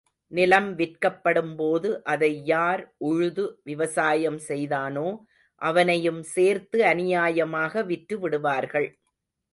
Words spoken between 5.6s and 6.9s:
அவனையும் சேர்த்து